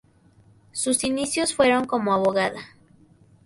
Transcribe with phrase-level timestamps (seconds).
[0.71, 2.59] Sus inicios fueron como abogada.